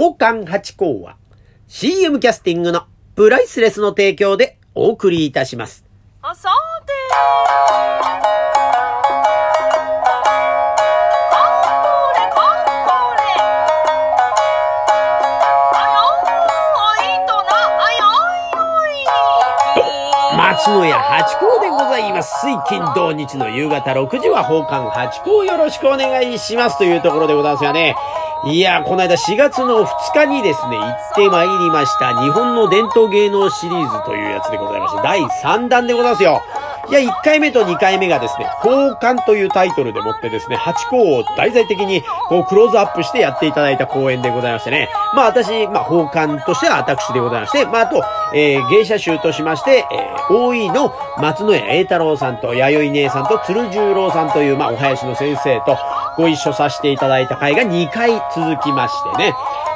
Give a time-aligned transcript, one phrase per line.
[0.00, 1.18] 宝冠八甲は
[1.68, 5.84] CM キャスティングのプライスレスの提供でお送りいたします。
[6.22, 6.48] あ、さ
[6.86, 6.92] て。
[6.94, 6.96] こ
[12.16, 12.40] れこ
[13.12, 13.20] れ。
[15.74, 22.46] あよーいとな、あよーい松野屋八甲でございます。
[22.46, 27.94] 水金土日の夕方6時は宝冠八甲よろしくお願いしますというところでございますよね。
[28.46, 32.18] いやー、この間4月の2日にですね、行ってまいりました。
[32.22, 36.42] 日本の伝統芸能シリーズというやつでございまして、第3弾でございますよ。
[36.90, 44.88] いや、1回目と2回目がですね、宝冠というタイトルでもってですね、八甲を題材的にこうクローズアップしてやっていただいた公演でございましてね。
[45.14, 48.02] まあ私、まあ宝冠としては私でございまして、まああと、
[48.34, 55.78] えー芸者集としまして、えー、大井の松野屋栄太郎さんと弥生姉さんと鶴十郎さんという、まあお囃子の先生と
[56.16, 59.32] ご一緒させていただいた回が2回続きましてね。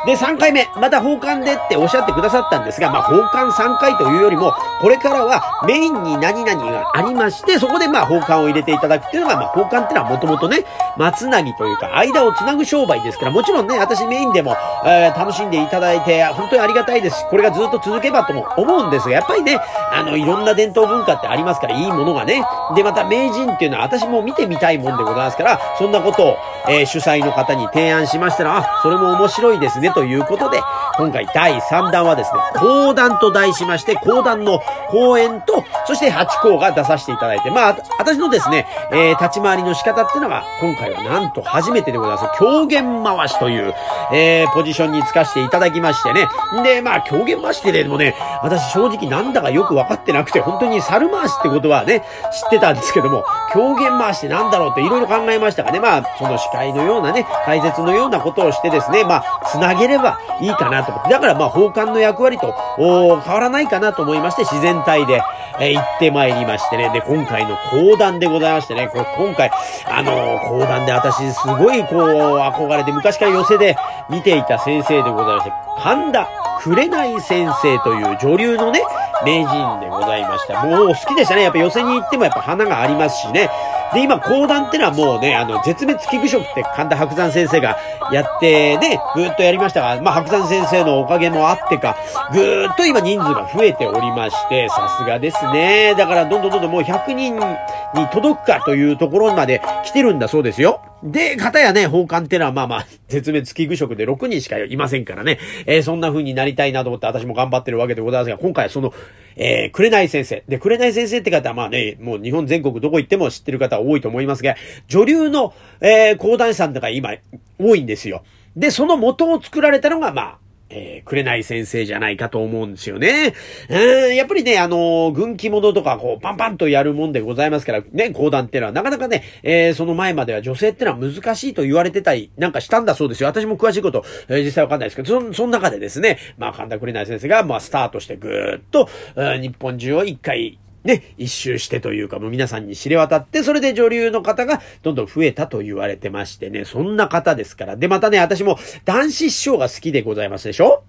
[0.07, 4.53] で、3回目、また宝冠でっておっしゃってくださったんですが、まあ、宝冠3回というよりも、
[4.83, 10.65] これからはメインに何々がありまして、そこでまあ、宝冠を入れていただくっていうのが、まあ、宝冠っていうのはもともとね、
[10.99, 19.59] 松なぎというか、間をつなぐ商売ですから、もちろんね、私メインでも、えー楽しんでいただいて、本当にありがたいですし、これがずっと続けばとも思うんですが、やっぱりね、
[19.93, 22.45] あの、いろんな伝統文化ってありますから、いいものがね。
[22.75, 26.37] で、また名人っていうのは私も見てみたいもんでございますから、そんなことを、
[26.69, 30.61] えー主催の方に提案しましたら、あ、それも面白いですね、ということで、
[30.97, 42.39] 今回第3弾はですね、講談と題しまして、講談の講演と、そして八甲が出させていただいて、まあ、私のですね、えー立ち回りの仕方っていうのが、今回はなんと初めてでございます。
[42.39, 43.75] 狂言回しという、
[44.13, 46.29] えーポジションにつかせていただきましてね。
[46.63, 65.23] で、まあ、狂言回しってでもね、私正直なんだかよくわかってなくて、本当に猿回しってことはね、知ってたんですけども、狂言回しってなんだろうっていろいろ考えましたがね、まあ、その司会のようなね、解説のようなことをしてですね、まあ、つなげればいいかなと思って、だからまあ、宝冠の役割と、変わらないかなと思いまして、自然体で、
[65.61, 65.75] えー。
[65.75, 69.51] 行ってまいりましてね、で、今回の講談でございましてね、これ今回、
[69.87, 70.49] あのー。
[70.49, 73.77] 講談で私すごいこう、憧れて昔から寄せで
[74.11, 76.29] 見ていた先生でございまして、神田
[76.63, 78.81] 紅先生という女流のね、
[79.25, 80.65] 名人でございました。
[80.65, 81.43] もう好きでしたね。
[81.43, 83.51] やっぱ寄せに行ってもやっぱ花がありますしね。
[83.93, 87.79] で、今、講談ってのはもうね、あの、絶滅危惧食って神田伯山先生が
[88.13, 91.97] やって、ね、ぐーっとやりましたが、まあ、伯山先生のおかげもあってか、
[92.33, 95.95] ぐーっと今人数が増えておりまして、さすがですね。
[95.97, 100.81] だから、どんどんどんどんもう100人に届くかというところまで来てるんだそうですよ。
[101.05, 105.39] で、方やね、宝冠ってのはまあまあ、 絶滅危惧食で6人しかいませんからね。
[105.67, 108.95] えーそんな風になりたいなと思って私も頑張ってるわけでございますが、今回はその、
[109.37, 110.43] えー、紅先生。
[110.49, 114.57] で、くれない先生って方はまあね、もう日本全国どこ行っても知ってる方多いと思いますが、
[114.89, 117.11] 女流の、えー、講談師さんとか今、
[117.59, 118.23] 多いんですよ。
[118.57, 120.39] で、その元を作られたのが、まあ、
[120.71, 123.35] えー、紅先生じゃないかと思うんですよね。
[123.69, 133.29] うん、やっぱりね、あのー軍記物とか、こう、パンパンとやるもんでございますから、ね、講談っていうのは、なかなかね、えー、その前までは女性ってのは難しいと言われてたり、なんかしたんだそうですよ。
[133.29, 147.77] 私も詳しいこと、えー実際わかんないですけど、そ、その中でですね、まあ、神田紅先生が、まあ、スタートしてぐーっと、うん日本中を一回、ね、一周してというか、もう皆さんに知れ渡って、それで女流の方がどんどん増えたと言われてましてね、そんな方ですから。
[147.77, 150.83] で、またね、私も男子師匠が好きでございますでしょ？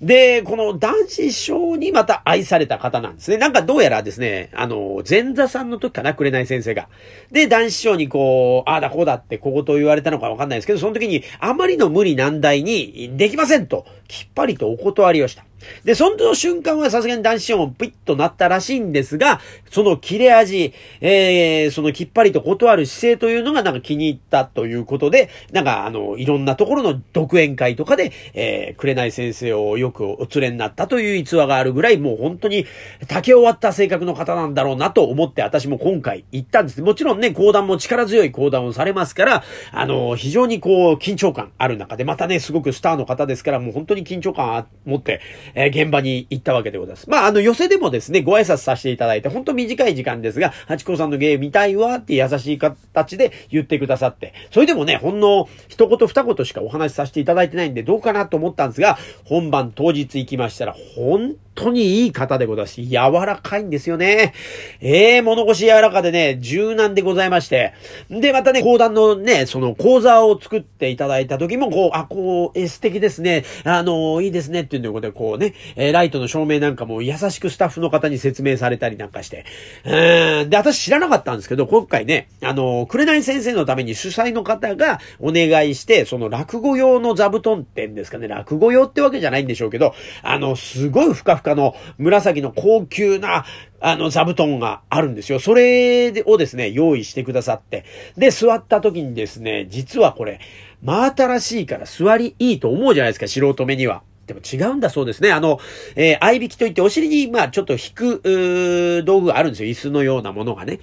[0.00, 3.36] で、この男子師匠にまた愛された方なんですね。
[3.36, 6.88] なんかどうやらですね、あの、前座さんの時かな、紅先生が。
[7.30, 15.44] で、男子師匠にこう、ああだこうだって小言を言われたのかわかんないですけど、その時にあまりの無理難題にできませんと、きっぱりとお断りをした。
[15.84, 19.40] で、その瞬間はさすがに男子師匠もピッとなったらしいんですが、
[19.70, 32.66] その切れ味、えー、そのきっぱりと断る姿勢というのがなんか気に入ったということで、なんかあの、いろんなところの独演会とかで、えー、紅先生をよくお連れになったという逸話があるぐらい、もう本当に
[33.06, 36.82] 竹終わった性格の方なんだろうなと思って私も今回行ったんです。
[36.82, 45.20] もちろんね、講談も力強い講談をされますから、あの、非常にこう、緊張感ある中で、またね、すごくスターの方ですから、もう本当に緊張感を持って、
[45.54, 47.08] えー現場に行ったわけでございます。
[47.08, 62.80] まあ、あの、寄せでもですね、ご挨拶させていただいて、本当短い時間ですが、八甲さんの芸見たいわって優しい形で言ってくださって、それでもね、ほんの一言二言しかお話しさせていただいてないんで、どうかなと思ったんですが、本番当日行きましたら、本当にいい方でございます。
[62.82, 62.96] 柔
[63.26, 64.32] らかいんですよね。
[64.80, 67.74] ええー、物腰柔らかでね、柔軟でございまして。
[68.08, 73.44] で、またね、講談のね、その講座を作っていただいた時も、こう、あ、こう、え素敵ですね。
[73.64, 79.44] あの、いいですねっていうことで、こうね、えライトの照明なんかも優しくスタッフの方に説明されたりなんかして。
[79.84, 80.50] うん。
[80.50, 93.44] で、私知らなかったんですけど、今回ね、あの、紅先生のために主催の方がお願いして、その落語用の座布団店ですかね、落語用ってわけじゃないないんでしょうけど、あの、すごいふかふかの紫の高級な、
[93.80, 95.38] あの、座布団があるんですよ。
[95.38, 97.84] それをですね、用意してくださって。
[98.16, 100.40] で、座った時にですね、実はこれ、
[100.82, 104.02] 真新しいから座りいいと思うじゃないですか、素人目には。
[104.26, 105.32] でも違うんだそうですね。
[105.32, 105.58] あの、
[105.96, 109.70] えー、合いびきといってお尻に、まあちょっと引く、道具があるんですよ。
[109.70, 110.80] 椅子のようなものがね。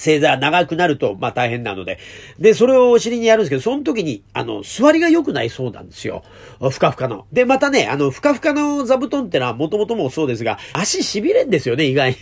[0.00, 1.98] 正座長くなると、まあ大変なので。
[2.38, 6.24] で、それをお尻にやるんですけど、その時に、あの、座りが良くないそうなんですよ。
[6.58, 7.26] ふかふかの。
[7.32, 12.16] で、またね、あの、ふかふかの座布団ってのはもともともそうですが、足痺れんですよね、意外に。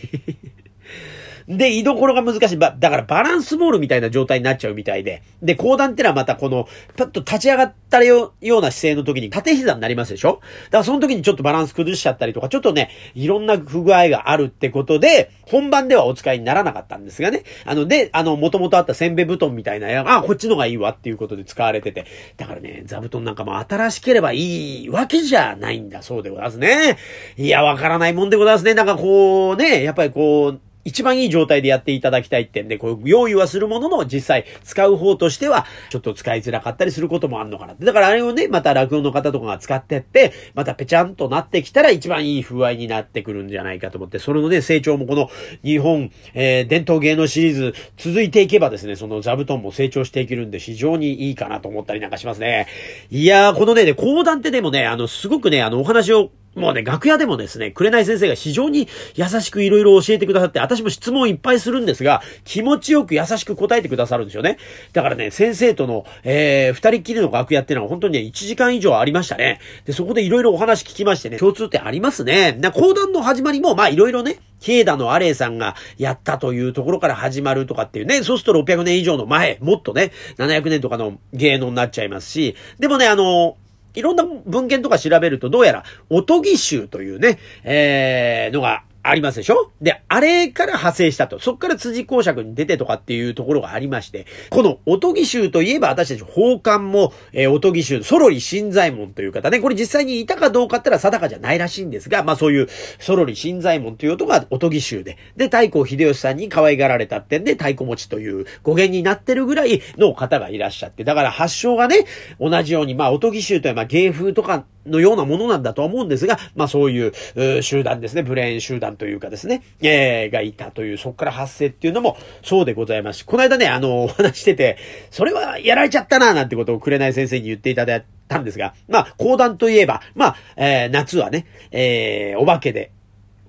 [1.49, 2.57] で、居所が難しい。
[2.59, 5.23] ば、だからバランスボールみたいな状態になっちゃうみたいで。
[5.43, 10.41] で、講談ってのはまたこの、パッと立ち上がったよような姿勢の時に縦膝になりますでしょ？
[10.67, 17.45] だからその時にちょっとバランス崩しちゃったりとか、ちょっとね、いろんな不具合があるってことで、本番ではお使いにならなかったんですがね。
[17.65, 22.05] あの、で、あの、元々あったせんべい布団みたいな、あ、こっちのがいいわっていうことで使われてて。
[22.37, 26.99] だからね、座布団なんかも新しければいいわけじゃないんだそうでございますね。
[27.39, 28.75] いや、わからないもんでございますね。
[28.75, 37.85] なんかこう、ね、やっぱりこう、一番いい状態でやっていただきたいってんで、こう、用意はするものの、実際使う方としては、ちょっと使いづらかったりすることもあるのかなって。
[37.85, 45.29] だからあれをね、また落語の方とかが使ってって、またぺちゃんとなってきたら一番いい風合いになってくるんじゃないかと思って、それのね、成長もこの
[45.63, 52.67] 日本、えー、伝統芸能シリーズ続いていけばですね、その座布団も成長していけるんで非常にいいかなと思ったりなんかしますね。
[53.11, 64.59] いやー、このね、講談ってでもね、あの、すごくね、あの、お話をもうね、楽屋でもですね、紅先生が非常に優しくいろいろ教えてくださって、私も質問いっぱいするんですが、気持ちよく優しく答えてくださるんですよね。
[64.93, 69.61] だからね、先生との、えー、二人っきりの楽屋っていうのは本当にね、1時間以上ありましたね。
[69.85, 72.53] で、そこでいろいろお話聞きましてね、共通点ありますね。
[72.53, 83.57] な、講談の始まりも、まあいろいろね、ケイダのアレイさんがやったというところから始まるとかっていうね、そうすると600年以上の前、もっとね、700年とかの芸能になっちゃいますし、でもね、あの、
[83.99, 89.71] いろんな文献とか調べると、どうやら、おとぎ集というね、えー、のがありますでしょ？
[89.81, 91.39] で、あれから派生したと。
[91.39, 102.69] そっから辻公爵に出てとかっていうところがありまして、このおとぎ衆といえば私たち宝冠も、えー、おとぎ衆、ソロリ新左衛門という方ね、これ実際にいたかどうかってのは定かじゃないらしいんですが、まあそういう
[102.99, 112.05] ソロリ新左衛門という音がおとぎ衆で、で、太閤秀吉さんに可愛がられたってんで、太鼓持ちという語源になってるぐらいの方がいらっしゃって、だから発祥がね、
[112.41, 124.79] 同じように、まあおとぎ衆というのは芸風とかのようなものなんだとは思うんですが、まあそういう、集団ですね、ブレーン集団というかですね、えー、がいたという、そこから発生っていうのもそうでございますし、この間ね、あの、お話してて、
[125.11, 132.93] それはやられちゃったな、なんてことを紅先生に言っていただいたんですが、まあ、講談といえば、まあ、えー、夏はね、えー、お化けで、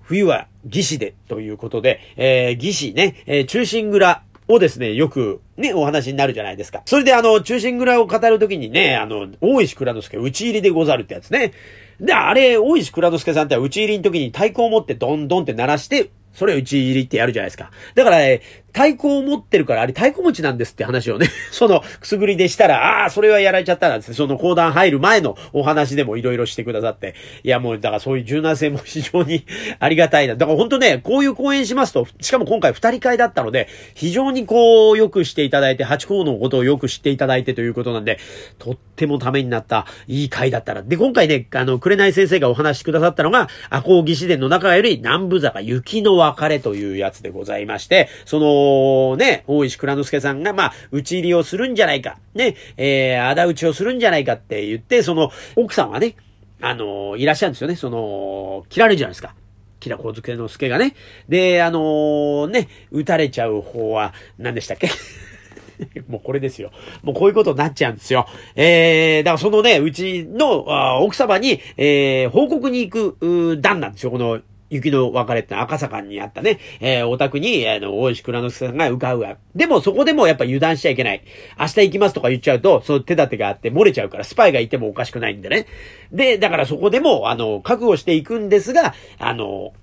[0.01, 6.81] 冬は義士でということで、えー、義士ね、えー、中心蔵をですね、よくね、お話になるじゃないですか。
[6.85, 11.51] それであの、中心蔵を語るときにね、あの、大石蔵之介打ち入りでござるってやつね。
[11.99, 17.71] で、あれ、大石蔵之介さんって打ち入りの時に太鼓を持ってドンドンって鳴らして、それを打ち入りってやるじゃないですか。
[17.95, 18.41] だから、ね、
[18.73, 27.15] 太鼓を持ってるから、あれ太鼓持ちなんですって話をね、 そのくすぐりでしたら、ああ、それはやられちゃったなんですねその講談入る前のお話でもいろいろしてくださって。
[27.43, 29.45] いや、もう、だからそういう柔軟性も非常に
[29.79, 30.35] ありがたいな。
[30.35, 38.19] だから本当ね、こういう講演しますと、しかも今回二人会だったので、非常にこう、よくしていただいて、八甲のことをよく知っていただいてということなんで、
[38.57, 40.83] とってもためになったいい会だったら。
[40.83, 48.58] で、今回ね、あの、紅先生がお話しくださったのが、赤穂義士伝の中より南部坂雪の別れというやつでございまして、その、
[49.17, 56.15] ね、大石倉之助さんが、まあ、打ち入りをするんじゃないか、ね、えー、仇討ちをするんじゃないかって言って、その、奥さんはね、
[56.61, 59.33] あのいらっしゃるんですよね、その、切られるじゃないですか。
[59.79, 60.93] キラコズケの助がね。
[61.29, 64.89] で、あのー、ね、撃たれちゃう方は、何でしたっけ？
[66.09, 66.71] もうこれですよ。
[67.03, 68.27] もうこういうことになっちゃうんですよ。
[68.55, 74.11] えー、だからそのね、うちの奥様に、えー、報告に行く、段なんですよ。
[74.11, 79.37] この雪の別れって赤坂にあったね、えー、お宅に、あの、大石倉之助さんが伺うわ。
[79.55, 81.21] でもそこでもやっぱ油断しちゃいけない。
[81.59, 85.65] 明日行きますとか言っちゃうと、その手立てがあって漏れちゃうから、スパイがいてもおかしくないんでね。
[86.11, 89.73] で、だからそこでも、あの、覚悟していくんですが、あの、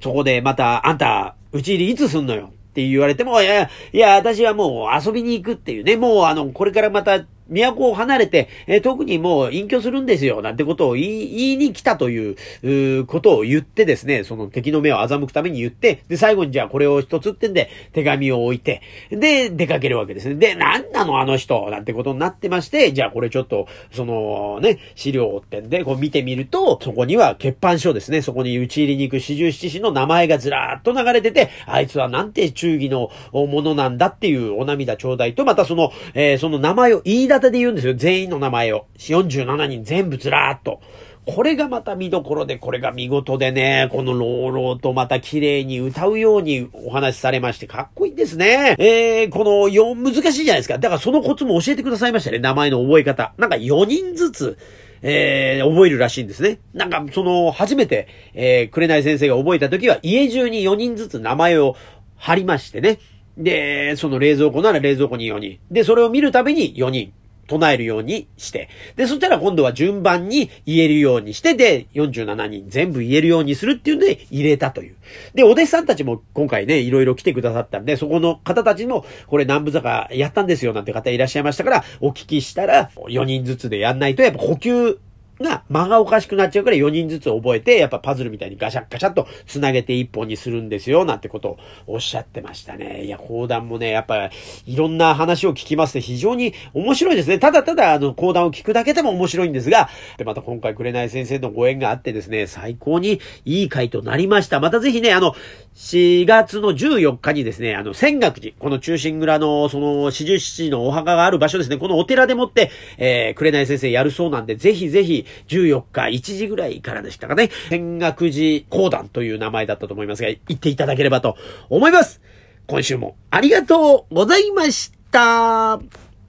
[0.00, 2.50] そこでまた、あんた、打ち入りいつすんのよ？
[2.52, 20.34] って言われても、いや、いや、私はもう遊びに行くっていうね、もうあの、これからまた都を離れて、えー、特にもう隠居するんですよ、なんてことを言い、言いに来たという、うことを言ってですね、その敵の目を欺くために言って、で、最後にじゃあこれを一つってんで、手紙を置いて、で、出かけるわけですね。
[20.34, 37.94] で、なんなのあの人、なんてことになってまして、じゃあこれちょっと、そのね、資料ってんで、こう見てみると、そこには欠板書ですね、そこに打ち入りに行く四十七士の名前がずらーっと流れてて、あいつはなんて忠義のものなんだっていうお涙ちょうだいと、またその、えー、その名前を言い立てで言うんですよ。
[37.94, 38.86] 全員の名前を。
[38.98, 40.80] 47人全部ずらーっと。
[41.26, 48.76] これがまた見どころで、これが見事でね、この朗々とまた綺麗に歌うようにお話しされまして、かっこいいですね。
[48.78, 50.78] えー、この4、難しいじゃないですか。
[50.78, 52.38] だからそのコツも教えてくださいましたね。
[52.38, 53.34] 名前の覚え方。
[53.38, 54.58] なんか4人ずつ、
[55.02, 56.60] えー、覚えるらしいんですね。
[56.72, 61.76] なんか、その、初めて、えー、紅先生が覚えた時は、家中に4人ずつ名前を
[62.16, 62.98] 貼りましてね。
[63.36, 65.58] で、その冷蔵庫なら冷蔵庫に4人。
[65.70, 67.12] で、それを見るたびに4人。
[67.46, 74.96] 唱えるようにして、で、そしたら今度は順番に言えるようにして、で、47人全部言えるようにするっていうので入れたという。
[75.34, 84.98] で、お弟子さんたちも今回ね、いろいろ来てくださったんで、そこの方たちも、これ南部坂やったんですよなんて方いらっしゃいましたから、お聞きしたら、4人ずつでやんないと、やっぱ補給
[85.40, 93.04] が間がおかしくなっちゃうから4人ずつ覚えて、やっぱパズルみたいにガシャッガシャッと繋げて1本にするんですよ、なんてことをおっしゃってましたね。
[93.04, 94.30] いや、講談もね、やっぱ
[94.66, 97.38] いろんな話を聞きますと非常に面白いですね。
[97.38, 99.88] ただただあの講談を聞くだけでも面白いんですが、
[100.18, 104.60] で、また今回紅先生のご縁があってですね、最高にいい回となりました。
[104.60, 105.34] またぜひね、あの、
[105.76, 117.50] 4月の14日にですね、あの、仙岳寺、この中心蔵のその四十七のお墓がある場所ですね、このお寺でもって、えー、紅先生やるそうなんで、ぜひぜひ、14日1時ぐらいからでしたかね。
[117.68, 121.36] 天学寺講談という名前だったと思いますが、行っていただければと
[121.68, 122.22] 思います。
[122.66, 126.05] 今週もありがとうございました。